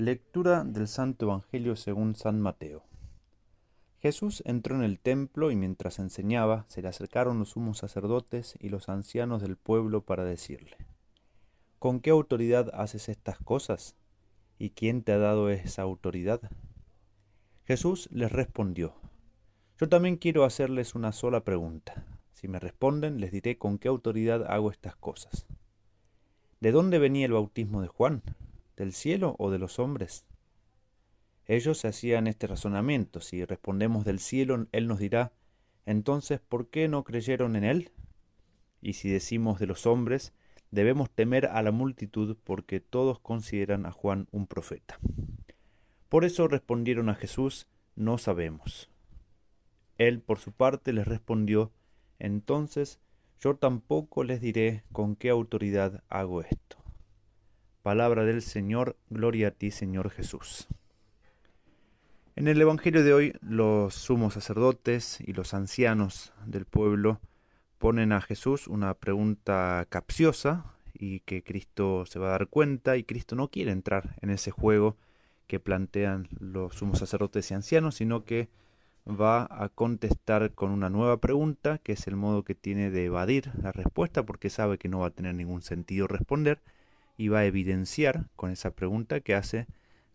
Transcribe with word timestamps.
Lectura 0.00 0.62
del 0.62 0.86
Santo 0.86 1.24
Evangelio 1.24 1.74
según 1.74 2.14
San 2.14 2.40
Mateo. 2.40 2.84
Jesús 3.98 4.44
entró 4.46 4.76
en 4.76 4.84
el 4.84 5.00
templo 5.00 5.50
y 5.50 5.56
mientras 5.56 5.98
enseñaba 5.98 6.64
se 6.68 6.82
le 6.82 6.86
acercaron 6.86 7.40
los 7.40 7.48
sumos 7.48 7.78
sacerdotes 7.78 8.54
y 8.60 8.68
los 8.68 8.88
ancianos 8.88 9.42
del 9.42 9.56
pueblo 9.56 10.02
para 10.02 10.22
decirle, 10.22 10.76
¿Con 11.80 11.98
qué 11.98 12.10
autoridad 12.10 12.70
haces 12.74 13.08
estas 13.08 13.40
cosas? 13.40 13.96
¿Y 14.56 14.70
quién 14.70 15.02
te 15.02 15.10
ha 15.10 15.18
dado 15.18 15.50
esa 15.50 15.82
autoridad? 15.82 16.42
Jesús 17.64 18.08
les 18.12 18.30
respondió, 18.30 18.94
Yo 19.80 19.88
también 19.88 20.16
quiero 20.16 20.44
hacerles 20.44 20.94
una 20.94 21.10
sola 21.10 21.42
pregunta. 21.42 22.06
Si 22.34 22.46
me 22.46 22.60
responden, 22.60 23.18
les 23.18 23.32
diré 23.32 23.58
con 23.58 23.78
qué 23.78 23.88
autoridad 23.88 24.46
hago 24.46 24.70
estas 24.70 24.94
cosas. 24.94 25.48
¿De 26.60 26.70
dónde 26.70 27.00
venía 27.00 27.26
el 27.26 27.32
bautismo 27.32 27.82
de 27.82 27.88
Juan? 27.88 28.22
¿Del 28.78 28.92
cielo 28.92 29.34
o 29.40 29.50
de 29.50 29.58
los 29.58 29.80
hombres? 29.80 30.24
Ellos 31.46 31.84
hacían 31.84 32.28
este 32.28 32.46
razonamiento. 32.46 33.20
Si 33.20 33.44
respondemos 33.44 34.04
del 34.04 34.20
cielo, 34.20 34.68
Él 34.70 34.86
nos 34.86 35.00
dirá, 35.00 35.32
entonces, 35.84 36.38
¿por 36.38 36.68
qué 36.70 36.86
no 36.86 37.02
creyeron 37.02 37.56
en 37.56 37.64
Él? 37.64 37.90
Y 38.80 38.92
si 38.92 39.10
decimos 39.10 39.58
de 39.58 39.66
los 39.66 39.84
hombres, 39.84 40.32
debemos 40.70 41.10
temer 41.10 41.46
a 41.46 41.60
la 41.64 41.72
multitud 41.72 42.36
porque 42.44 42.78
todos 42.78 43.18
consideran 43.18 43.84
a 43.84 43.90
Juan 43.90 44.28
un 44.30 44.46
profeta. 44.46 45.00
Por 46.08 46.24
eso 46.24 46.46
respondieron 46.46 47.08
a 47.08 47.16
Jesús, 47.16 47.66
no 47.96 48.16
sabemos. 48.16 48.88
Él, 49.96 50.20
por 50.20 50.38
su 50.38 50.52
parte, 50.52 50.92
les 50.92 51.08
respondió, 51.08 51.72
entonces 52.20 53.00
yo 53.40 53.56
tampoco 53.56 54.22
les 54.22 54.40
diré 54.40 54.84
con 54.92 55.16
qué 55.16 55.30
autoridad 55.30 56.04
hago 56.08 56.42
esto. 56.42 56.87
Palabra 57.82 58.24
del 58.24 58.42
Señor, 58.42 58.96
gloria 59.08 59.48
a 59.48 59.50
ti 59.52 59.70
Señor 59.70 60.10
Jesús. 60.10 60.66
En 62.34 62.48
el 62.48 62.60
Evangelio 62.60 63.04
de 63.04 63.14
hoy 63.14 63.32
los 63.40 63.94
sumos 63.94 64.34
sacerdotes 64.34 65.20
y 65.20 65.32
los 65.32 65.54
ancianos 65.54 66.32
del 66.44 66.64
pueblo 66.64 67.20
ponen 67.78 68.12
a 68.12 68.20
Jesús 68.20 68.66
una 68.66 68.94
pregunta 68.94 69.86
capciosa 69.88 70.64
y 70.92 71.20
que 71.20 71.44
Cristo 71.44 72.04
se 72.04 72.18
va 72.18 72.28
a 72.28 72.30
dar 72.32 72.48
cuenta 72.48 72.96
y 72.96 73.04
Cristo 73.04 73.36
no 73.36 73.48
quiere 73.48 73.70
entrar 73.70 74.16
en 74.22 74.30
ese 74.30 74.50
juego 74.50 74.96
que 75.46 75.60
plantean 75.60 76.28
los 76.40 76.74
sumos 76.74 76.98
sacerdotes 76.98 77.50
y 77.50 77.54
ancianos, 77.54 77.94
sino 77.94 78.24
que 78.24 78.48
va 79.08 79.48
a 79.50 79.68
contestar 79.68 80.52
con 80.52 80.70
una 80.70 80.90
nueva 80.90 81.18
pregunta, 81.20 81.78
que 81.78 81.92
es 81.92 82.06
el 82.06 82.16
modo 82.16 82.42
que 82.42 82.54
tiene 82.54 82.90
de 82.90 83.06
evadir 83.06 83.52
la 83.62 83.72
respuesta, 83.72 84.26
porque 84.26 84.50
sabe 84.50 84.78
que 84.78 84.88
no 84.88 84.98
va 84.98 85.06
a 85.06 85.10
tener 85.10 85.34
ningún 85.34 85.62
sentido 85.62 86.06
responder, 86.06 86.60
y 87.18 87.28
va 87.28 87.40
a 87.40 87.44
evidenciar 87.44 88.30
con 88.36 88.50
esa 88.50 88.70
pregunta 88.70 89.20
que 89.20 89.34
hace 89.34 89.66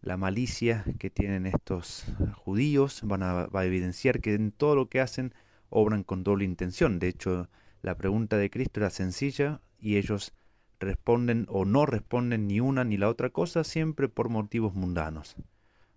la 0.02 0.18
malicia 0.18 0.84
que 0.98 1.10
tienen 1.12 1.46
estos 1.46 2.06
judíos, 2.34 3.02
van 3.04 3.22
a, 3.22 3.46
va 3.46 3.60
a 3.60 3.66
evidenciar 3.66 4.22
que 4.22 4.34
en 4.34 4.52
todo 4.52 4.76
lo 4.76 4.90
que 4.90 5.02
hacen 5.02 5.34
obran 5.70 6.04
con 6.04 6.24
doble 6.24 6.46
intención. 6.46 7.00
De 7.00 7.10
hecho, 7.10 7.50
la 7.82 7.96
pregunta 7.98 8.38
de 8.38 8.50
Cristo 8.50 8.80
era 8.80 8.90
sencilla 8.90 9.62
y 9.80 9.98
ellos 9.98 10.34
responden 10.80 11.46
o 11.50 11.66
no 11.66 11.86
responden 11.86 12.48
ni 12.48 12.60
una 12.60 12.84
ni 12.84 12.98
la 12.98 13.10
otra 13.10 13.30
cosa 13.30 13.64
siempre 13.64 14.08
por 14.10 14.30
motivos 14.30 14.74
mundanos. 14.74 15.36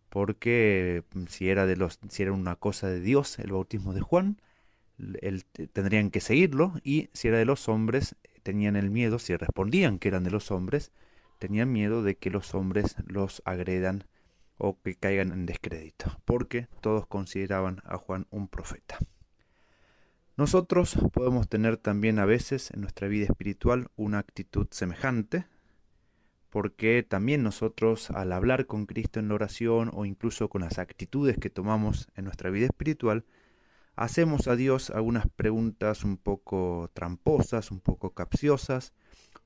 Porque 0.08 1.04
mm, 1.14 1.24
si 1.28 1.48
era 1.48 1.66
de 1.66 1.76
los 1.76 2.00
si 2.08 2.22
era 2.22 2.32
una 2.32 2.56
cosa 2.56 2.88
de 2.88 3.00
Dios 3.00 3.38
el 3.38 3.52
bautismo 3.52 3.92
de 3.94 4.00
Juan, 4.00 4.40
él, 5.20 5.44
tendrían 5.72 6.10
que 6.10 6.20
seguirlo 6.20 6.74
y 6.82 7.10
si 7.12 7.28
era 7.28 7.38
de 7.38 7.44
los 7.44 7.68
hombres 7.68 8.16
tenían 8.46 8.76
el 8.76 8.90
miedo, 8.90 9.18
si 9.18 9.36
respondían 9.36 9.98
que 9.98 10.06
eran 10.06 10.22
de 10.22 10.30
los 10.30 10.52
hombres, 10.52 10.92
tenían 11.40 11.72
miedo 11.72 12.04
de 12.04 12.16
que 12.16 12.30
los 12.30 12.54
hombres 12.54 12.94
los 13.04 13.42
agredan 13.44 14.04
o 14.56 14.80
que 14.80 14.94
caigan 14.94 15.32
en 15.32 15.46
descrédito, 15.46 16.16
porque 16.24 16.68
todos 16.80 17.08
consideraban 17.08 17.82
a 17.84 17.98
Juan 17.98 18.28
un 18.30 18.46
profeta. 18.46 18.98
Nosotros 20.36 20.96
podemos 21.12 21.48
tener 21.48 21.76
también 21.76 22.20
a 22.20 22.24
veces 22.24 22.70
en 22.70 22.82
nuestra 22.82 23.08
vida 23.08 23.24
espiritual 23.24 23.88
una 23.96 24.20
actitud 24.20 24.68
semejante, 24.70 25.46
porque 26.48 27.02
también 27.02 27.42
nosotros 27.42 28.12
al 28.12 28.30
hablar 28.30 28.66
con 28.66 28.86
Cristo 28.86 29.18
en 29.18 29.26
la 29.26 29.34
oración 29.34 29.90
o 29.92 30.04
incluso 30.04 30.48
con 30.48 30.60
las 30.60 30.78
actitudes 30.78 31.36
que 31.36 31.50
tomamos 31.50 32.06
en 32.14 32.26
nuestra 32.26 32.50
vida 32.50 32.66
espiritual, 32.66 33.24
hacemos 33.96 34.46
a 34.46 34.56
Dios 34.56 34.90
algunas 34.90 35.26
preguntas 35.26 36.04
un 36.04 36.18
poco 36.18 36.90
tramposas, 36.94 37.70
un 37.70 37.80
poco 37.80 38.10
capciosas, 38.10 38.92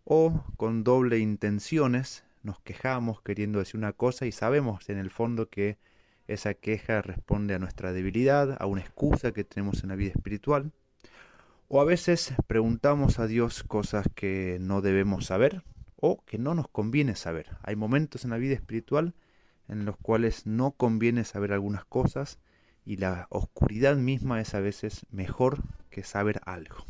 o 0.04 0.44
con 0.56 0.82
doble 0.82 1.18
intenciones, 1.18 2.24
nos 2.42 2.58
quejamos 2.60 3.22
queriendo 3.22 3.60
decir 3.60 3.78
una 3.78 3.92
cosa 3.92 4.26
y 4.26 4.32
sabemos 4.32 4.88
en 4.88 4.98
el 4.98 5.10
fondo 5.10 5.48
que 5.48 5.78
esa 6.26 6.54
queja 6.54 7.02
responde 7.02 7.54
a 7.54 7.58
nuestra 7.58 7.92
debilidad, 7.92 8.56
a 8.60 8.66
una 8.66 8.80
excusa 8.80 9.32
que 9.32 9.44
tenemos 9.44 9.82
en 9.82 9.90
la 9.90 9.96
vida 9.96 10.10
espiritual. 10.10 10.72
O 11.68 11.80
a 11.80 11.84
veces 11.84 12.34
preguntamos 12.46 13.18
a 13.18 13.26
Dios 13.26 13.62
cosas 13.62 14.06
que 14.14 14.58
no 14.60 14.80
debemos 14.80 15.26
saber 15.26 15.62
o 15.96 16.24
que 16.24 16.38
no 16.38 16.54
nos 16.54 16.68
conviene 16.68 17.14
saber. 17.14 17.56
Hay 17.62 17.76
momentos 17.76 18.24
en 18.24 18.30
la 18.30 18.38
vida 18.38 18.54
espiritual 18.54 19.14
en 19.68 19.84
los 19.84 19.96
cuales 19.96 20.46
no 20.46 20.72
conviene 20.72 21.24
saber 21.24 21.52
algunas 21.52 21.84
cosas 21.84 22.38
y 22.84 22.96
la 22.96 23.26
oscuridad 23.30 23.96
misma 23.96 24.40
es 24.40 24.54
a 24.54 24.60
veces 24.60 25.06
mejor 25.10 25.62
que 25.90 26.02
saber 26.02 26.40
algo. 26.44 26.84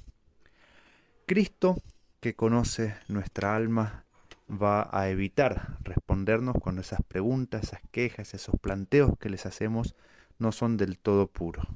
Cristo, 1.26 1.80
que 2.20 2.34
conoce 2.34 2.96
nuestra 3.08 3.54
alma, 3.54 4.04
va 4.50 4.88
a 4.92 5.08
evitar 5.08 5.78
respondernos 5.82 6.56
cuando 6.60 6.80
esas 6.80 7.02
preguntas, 7.06 7.64
esas 7.64 7.80
quejas, 7.90 8.34
esos 8.34 8.58
planteos 8.60 9.16
que 9.18 9.30
les 9.30 9.46
hacemos 9.46 9.94
no 10.38 10.52
son 10.52 10.76
del 10.76 10.98
todo 10.98 11.28
puros. 11.28 11.66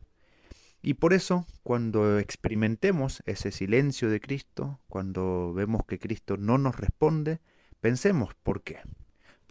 Y 0.82 0.94
por 0.94 1.14
eso, 1.14 1.46
cuando 1.62 2.18
experimentemos 2.18 3.22
ese 3.26 3.52
silencio 3.52 4.10
de 4.10 4.20
Cristo, 4.20 4.80
cuando 4.88 5.54
vemos 5.54 5.84
que 5.86 5.98
Cristo 5.98 6.36
no 6.36 6.58
nos 6.58 6.76
responde, 6.76 7.40
pensemos 7.80 8.34
por 8.42 8.62
qué. 8.62 8.80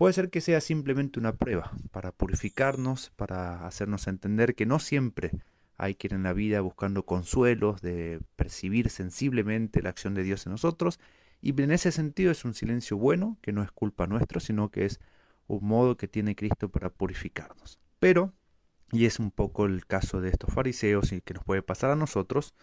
Puede 0.03 0.15
ser 0.15 0.29
que 0.29 0.41
sea 0.41 0.59
simplemente 0.59 1.17
una 1.17 1.37
prueba 1.37 1.71
para 1.91 2.11
purificarnos, 2.11 3.11
para 3.15 3.65
hacernos 3.65 4.05
entender 4.07 4.53
que 4.53 4.65
no 4.65 4.79
siempre 4.79 5.31
hay 5.77 5.95
que 5.95 6.07
ir 6.07 6.13
en 6.13 6.23
la 6.23 6.33
vida 6.33 6.59
buscando 6.59 7.05
consuelos, 7.05 7.81
de 7.81 8.19
percibir 8.35 8.89
sensiblemente 8.89 9.81
la 9.81 9.91
acción 9.91 10.13
de 10.13 10.23
Dios 10.23 10.45
en 10.45 10.51
nosotros, 10.51 10.99
y 11.41 11.57
en 11.61 11.71
ese 11.71 11.93
sentido 11.93 12.33
es 12.33 12.43
un 12.43 12.53
silencio 12.53 12.97
bueno, 12.97 13.37
que 13.41 13.53
no 13.53 13.63
es 13.63 13.71
culpa 13.71 14.05
nuestra, 14.05 14.41
sino 14.41 14.71
que 14.71 14.83
es 14.83 14.99
un 15.47 15.65
modo 15.65 15.95
que 15.95 16.09
tiene 16.09 16.35
Cristo 16.35 16.67
para 16.67 16.89
purificarnos. 16.89 17.79
Pero, 17.99 18.33
y 18.91 19.05
es 19.05 19.19
un 19.19 19.31
poco 19.31 19.67
el 19.67 19.85
caso 19.85 20.19
de 20.19 20.31
estos 20.31 20.53
fariseos 20.53 21.13
y 21.13 21.21
que 21.21 21.33
nos 21.33 21.45
puede 21.45 21.61
pasar 21.61 21.91
a 21.91 21.95
nosotros, 21.95 22.55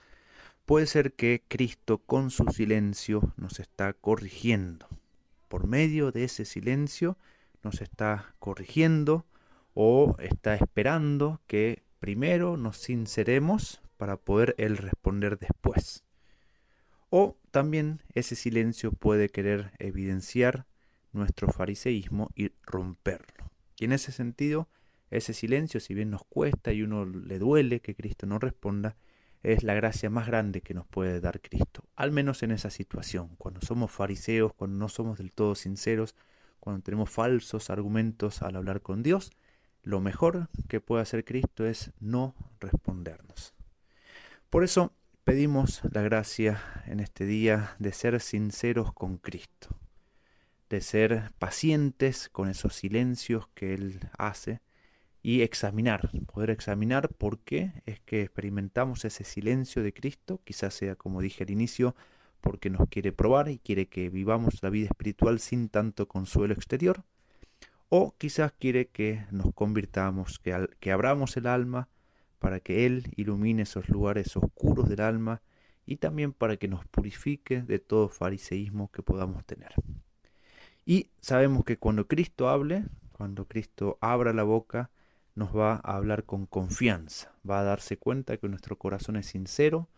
puede 0.66 0.84
ser 0.84 1.14
que 1.14 1.42
Cristo 1.48 2.02
con 2.04 2.30
su 2.30 2.44
silencio 2.50 3.32
nos 3.38 3.60
está 3.60 3.94
corrigiendo, 3.94 4.89
por 5.50 5.66
medio 5.66 6.12
de 6.12 6.22
ese 6.22 6.44
silencio 6.44 7.18
nos 7.64 7.80
está 7.82 8.36
corrigiendo 8.38 9.26
o 9.74 10.14
está 10.20 10.54
esperando 10.54 11.40
que 11.48 11.82
primero 11.98 12.56
nos 12.56 12.76
sinceremos 12.76 13.82
para 13.96 14.16
poder 14.16 14.54
Él 14.58 14.76
responder 14.76 15.40
después. 15.40 16.04
O 17.10 17.36
también 17.50 18.00
ese 18.14 18.36
silencio 18.36 18.92
puede 18.92 19.28
querer 19.28 19.72
evidenciar 19.80 20.66
nuestro 21.12 21.48
fariseísmo 21.48 22.30
y 22.36 22.52
romperlo. 22.62 23.50
Y 23.76 23.86
en 23.86 23.92
ese 23.92 24.12
sentido, 24.12 24.68
ese 25.10 25.34
silencio, 25.34 25.80
si 25.80 25.94
bien 25.94 26.10
nos 26.10 26.24
cuesta 26.26 26.72
y 26.72 26.82
uno 26.82 27.04
le 27.04 27.40
duele 27.40 27.80
que 27.80 27.96
Cristo 27.96 28.24
no 28.24 28.38
responda, 28.38 28.96
es 29.42 29.62
la 29.62 29.74
gracia 29.74 30.10
más 30.10 30.26
grande 30.26 30.60
que 30.60 30.74
nos 30.74 30.86
puede 30.86 31.20
dar 31.20 31.40
Cristo, 31.40 31.84
al 31.96 32.12
menos 32.12 32.42
en 32.42 32.50
esa 32.50 32.70
situación, 32.70 33.36
cuando 33.38 33.60
somos 33.60 33.90
fariseos, 33.90 34.52
cuando 34.52 34.76
no 34.78 34.88
somos 34.88 35.18
del 35.18 35.32
todo 35.32 35.54
sinceros, 35.54 36.14
cuando 36.58 36.82
tenemos 36.82 37.10
falsos 37.10 37.70
argumentos 37.70 38.42
al 38.42 38.56
hablar 38.56 38.82
con 38.82 39.02
Dios, 39.02 39.32
lo 39.82 40.00
mejor 40.00 40.48
que 40.68 40.80
puede 40.80 41.02
hacer 41.02 41.24
Cristo 41.24 41.66
es 41.66 41.92
no 42.00 42.34
respondernos. 42.60 43.54
Por 44.50 44.62
eso 44.62 44.92
pedimos 45.24 45.80
la 45.90 46.02
gracia 46.02 46.62
en 46.86 47.00
este 47.00 47.24
día 47.24 47.74
de 47.78 47.92
ser 47.92 48.20
sinceros 48.20 48.92
con 48.92 49.16
Cristo, 49.16 49.68
de 50.68 50.82
ser 50.82 51.32
pacientes 51.38 52.28
con 52.28 52.48
esos 52.48 52.74
silencios 52.74 53.48
que 53.54 53.72
Él 53.72 54.00
hace, 54.18 54.60
y 55.22 55.42
examinar, 55.42 56.10
poder 56.32 56.50
examinar 56.50 57.10
por 57.10 57.40
qué 57.40 57.72
es 57.86 58.00
que 58.00 58.22
experimentamos 58.22 59.04
ese 59.04 59.24
silencio 59.24 59.82
de 59.82 59.92
Cristo, 59.92 60.40
quizás 60.44 60.74
sea 60.74 60.96
como 60.96 61.20
dije 61.20 61.44
al 61.44 61.50
inicio, 61.50 61.94
porque 62.40 62.70
nos 62.70 62.88
quiere 62.88 63.12
probar 63.12 63.48
y 63.48 63.58
quiere 63.58 63.88
que 63.88 64.08
vivamos 64.08 64.62
la 64.62 64.70
vida 64.70 64.86
espiritual 64.86 65.40
sin 65.40 65.68
tanto 65.68 66.08
consuelo 66.08 66.54
exterior, 66.54 67.04
o 67.90 68.14
quizás 68.16 68.52
quiere 68.52 68.88
que 68.88 69.26
nos 69.30 69.52
convirtamos, 69.52 70.38
que, 70.38 70.68
que 70.78 70.92
abramos 70.92 71.36
el 71.36 71.46
alma 71.46 71.88
para 72.38 72.60
que 72.60 72.86
Él 72.86 73.12
ilumine 73.16 73.62
esos 73.62 73.88
lugares 73.88 74.34
oscuros 74.36 74.88
del 74.88 75.02
alma 75.02 75.42
y 75.84 75.96
también 75.96 76.32
para 76.32 76.56
que 76.56 76.68
nos 76.68 76.86
purifique 76.86 77.62
de 77.62 77.78
todo 77.78 78.08
fariseísmo 78.08 78.90
que 78.90 79.02
podamos 79.02 79.44
tener. 79.44 79.74
Y 80.86 81.10
sabemos 81.20 81.64
que 81.64 81.76
cuando 81.76 82.06
Cristo 82.08 82.48
hable, 82.48 82.84
cuando 83.12 83.46
Cristo 83.46 83.98
abra 84.00 84.32
la 84.32 84.44
boca, 84.44 84.90
nos 85.34 85.56
va 85.56 85.80
a 85.82 85.96
hablar 85.96 86.24
con 86.24 86.46
confianza, 86.46 87.32
va 87.48 87.60
a 87.60 87.64
darse 87.64 87.96
cuenta 87.96 88.36
que 88.36 88.48
nuestro 88.48 88.76
corazón 88.76 89.16
es 89.16 89.26
sincero, 89.26 89.88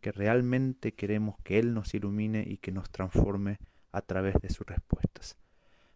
que 0.00 0.12
realmente 0.12 0.92
queremos 0.94 1.36
que 1.42 1.58
Él 1.58 1.74
nos 1.74 1.94
ilumine 1.94 2.44
y 2.46 2.58
que 2.58 2.72
nos 2.72 2.90
transforme 2.90 3.58
a 3.92 4.02
través 4.02 4.34
de 4.40 4.50
sus 4.50 4.66
respuestas. 4.66 5.36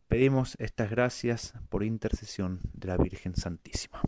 Pedimos 0.08 0.56
estas 0.60 0.90
gracias 0.90 1.54
por 1.68 1.82
intercesión 1.82 2.60
de 2.72 2.88
la 2.88 2.96
Virgen 2.96 3.34
Santísima. 3.34 4.00